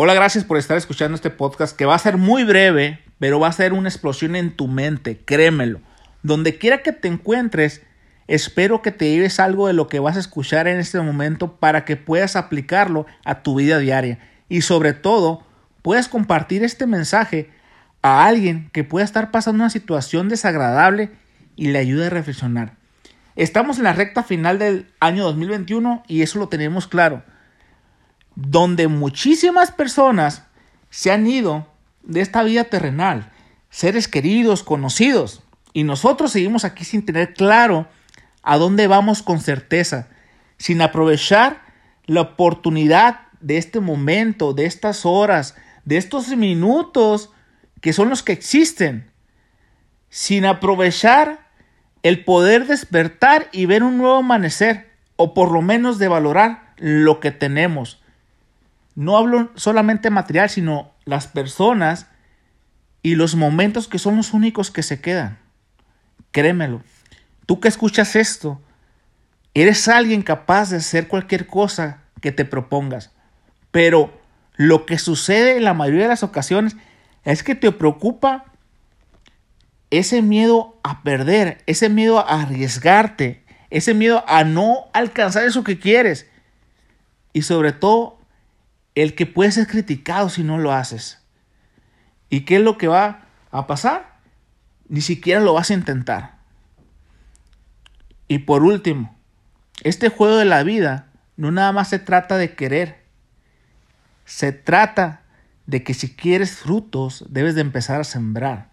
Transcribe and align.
Hola, 0.00 0.14
gracias 0.14 0.44
por 0.44 0.58
estar 0.58 0.76
escuchando 0.76 1.16
este 1.16 1.28
podcast 1.28 1.76
que 1.76 1.84
va 1.84 1.96
a 1.96 1.98
ser 1.98 2.18
muy 2.18 2.44
breve, 2.44 3.00
pero 3.18 3.40
va 3.40 3.48
a 3.48 3.52
ser 3.52 3.72
una 3.72 3.88
explosión 3.88 4.36
en 4.36 4.52
tu 4.52 4.68
mente, 4.68 5.18
créemelo. 5.24 5.80
Donde 6.22 6.56
quiera 6.56 6.82
que 6.82 6.92
te 6.92 7.08
encuentres, 7.08 7.82
espero 8.28 8.80
que 8.80 8.92
te 8.92 9.10
lleves 9.10 9.40
algo 9.40 9.66
de 9.66 9.72
lo 9.72 9.88
que 9.88 9.98
vas 9.98 10.16
a 10.16 10.20
escuchar 10.20 10.68
en 10.68 10.78
este 10.78 11.00
momento 11.00 11.56
para 11.56 11.84
que 11.84 11.96
puedas 11.96 12.36
aplicarlo 12.36 13.06
a 13.24 13.42
tu 13.42 13.56
vida 13.56 13.80
diaria 13.80 14.20
y 14.48 14.60
sobre 14.60 14.92
todo 14.92 15.44
puedas 15.82 16.06
compartir 16.06 16.62
este 16.62 16.86
mensaje 16.86 17.50
a 18.00 18.24
alguien 18.24 18.70
que 18.72 18.84
pueda 18.84 19.04
estar 19.04 19.32
pasando 19.32 19.64
una 19.64 19.70
situación 19.70 20.28
desagradable 20.28 21.10
y 21.56 21.72
le 21.72 21.80
ayude 21.80 22.06
a 22.06 22.10
reflexionar. 22.10 22.76
Estamos 23.34 23.78
en 23.78 23.84
la 23.84 23.94
recta 23.94 24.22
final 24.22 24.60
del 24.60 24.92
año 25.00 25.24
2021 25.24 26.04
y 26.06 26.22
eso 26.22 26.38
lo 26.38 26.48
tenemos 26.48 26.86
claro 26.86 27.24
donde 28.40 28.86
muchísimas 28.86 29.72
personas 29.72 30.44
se 30.90 31.10
han 31.10 31.26
ido 31.26 31.66
de 32.04 32.20
esta 32.20 32.44
vida 32.44 32.62
terrenal, 32.64 33.32
seres 33.68 34.06
queridos, 34.06 34.62
conocidos, 34.62 35.42
y 35.72 35.82
nosotros 35.82 36.30
seguimos 36.30 36.64
aquí 36.64 36.84
sin 36.84 37.04
tener 37.04 37.34
claro 37.34 37.88
a 38.44 38.56
dónde 38.56 38.86
vamos 38.86 39.24
con 39.24 39.40
certeza, 39.40 40.06
sin 40.56 40.80
aprovechar 40.82 41.62
la 42.06 42.20
oportunidad 42.20 43.22
de 43.40 43.58
este 43.58 43.80
momento, 43.80 44.52
de 44.54 44.66
estas 44.66 45.04
horas, 45.04 45.56
de 45.84 45.96
estos 45.96 46.28
minutos 46.28 47.30
que 47.80 47.92
son 47.92 48.08
los 48.08 48.22
que 48.22 48.32
existen, 48.32 49.10
sin 50.10 50.46
aprovechar 50.46 51.48
el 52.04 52.24
poder 52.24 52.68
despertar 52.68 53.48
y 53.50 53.66
ver 53.66 53.82
un 53.82 53.98
nuevo 53.98 54.18
amanecer, 54.18 54.92
o 55.16 55.34
por 55.34 55.50
lo 55.50 55.60
menos 55.60 55.98
de 55.98 56.06
valorar 56.06 56.72
lo 56.76 57.18
que 57.18 57.32
tenemos 57.32 58.00
no 58.98 59.16
hablo 59.16 59.52
solamente 59.54 60.10
material, 60.10 60.50
sino 60.50 60.90
las 61.04 61.28
personas 61.28 62.08
y 63.00 63.14
los 63.14 63.36
momentos 63.36 63.86
que 63.86 64.00
son 64.00 64.16
los 64.16 64.34
únicos 64.34 64.72
que 64.72 64.82
se 64.82 65.00
quedan. 65.00 65.38
Créemelo. 66.32 66.82
Tú 67.46 67.60
que 67.60 67.68
escuchas 67.68 68.16
esto, 68.16 68.60
eres 69.54 69.86
alguien 69.86 70.22
capaz 70.22 70.70
de 70.70 70.78
hacer 70.78 71.06
cualquier 71.06 71.46
cosa 71.46 72.02
que 72.20 72.32
te 72.32 72.44
propongas. 72.44 73.12
Pero 73.70 74.20
lo 74.56 74.84
que 74.84 74.98
sucede 74.98 75.58
en 75.58 75.62
la 75.62 75.74
mayoría 75.74 76.02
de 76.02 76.08
las 76.08 76.24
ocasiones 76.24 76.74
es 77.22 77.44
que 77.44 77.54
te 77.54 77.70
preocupa 77.70 78.46
ese 79.90 80.22
miedo 80.22 80.76
a 80.82 81.04
perder, 81.04 81.62
ese 81.66 81.88
miedo 81.88 82.18
a 82.18 82.42
arriesgarte, 82.42 83.44
ese 83.70 83.94
miedo 83.94 84.24
a 84.26 84.42
no 84.42 84.86
alcanzar 84.92 85.44
eso 85.44 85.62
que 85.62 85.78
quieres. 85.78 86.26
Y 87.32 87.42
sobre 87.42 87.70
todo 87.70 88.17
el 89.02 89.14
que 89.14 89.26
puede 89.26 89.52
ser 89.52 89.66
criticado 89.66 90.28
si 90.28 90.42
no 90.42 90.58
lo 90.58 90.72
haces. 90.72 91.22
¿Y 92.30 92.40
qué 92.40 92.56
es 92.56 92.62
lo 92.62 92.78
que 92.78 92.88
va 92.88 93.26
a 93.50 93.66
pasar? 93.66 94.18
Ni 94.88 95.02
siquiera 95.02 95.40
lo 95.40 95.54
vas 95.54 95.70
a 95.70 95.74
intentar. 95.74 96.38
Y 98.26 98.40
por 98.40 98.64
último, 98.64 99.16
este 99.82 100.08
juego 100.08 100.36
de 100.36 100.44
la 100.44 100.62
vida 100.64 101.12
no 101.36 101.52
nada 101.52 101.70
más 101.70 101.88
se 101.88 102.00
trata 102.00 102.36
de 102.36 102.56
querer. 102.56 103.04
Se 104.24 104.50
trata 104.52 105.22
de 105.66 105.84
que 105.84 105.94
si 105.94 106.14
quieres 106.16 106.56
frutos, 106.56 107.24
debes 107.28 107.54
de 107.54 107.60
empezar 107.60 108.00
a 108.00 108.04
sembrar. 108.04 108.72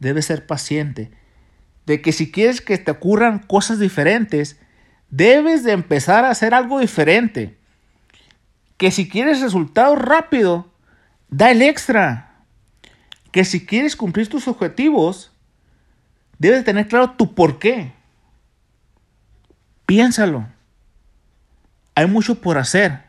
Debes 0.00 0.26
ser 0.26 0.46
paciente. 0.46 1.12
De 1.86 2.02
que 2.02 2.10
si 2.10 2.32
quieres 2.32 2.60
que 2.60 2.76
te 2.76 2.90
ocurran 2.90 3.38
cosas 3.38 3.78
diferentes, 3.78 4.58
debes 5.10 5.62
de 5.62 5.72
empezar 5.72 6.24
a 6.24 6.30
hacer 6.30 6.54
algo 6.54 6.80
diferente 6.80 7.59
que 8.80 8.90
si 8.90 9.10
quieres 9.10 9.42
resultado 9.42 9.94
rápido, 9.94 10.66
da 11.28 11.50
el 11.50 11.60
extra. 11.60 12.32
Que 13.30 13.44
si 13.44 13.66
quieres 13.66 13.94
cumplir 13.94 14.30
tus 14.30 14.48
objetivos, 14.48 15.32
debes 16.38 16.64
tener 16.64 16.88
claro 16.88 17.10
tu 17.10 17.34
por 17.34 17.58
qué. 17.58 17.92
Piénsalo. 19.84 20.48
Hay 21.94 22.06
mucho 22.06 22.40
por 22.40 22.56
hacer. 22.56 23.02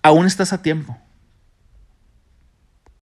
Aún 0.00 0.26
estás 0.26 0.52
a 0.52 0.62
tiempo. 0.62 0.96